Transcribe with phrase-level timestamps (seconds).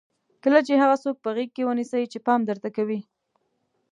[0.43, 2.99] کله چې هغه څوک په غېږ ونیسئ چې پام درته کوي.